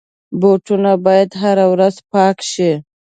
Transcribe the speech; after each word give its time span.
بوټونه 0.39 0.91
باید 1.05 1.29
هره 1.41 1.65
ورځ 1.73 1.95
پاک 2.11 2.37
شي. 2.51 2.71